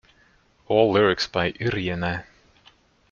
[0.65, 2.23] All lyrics by Yrjänä.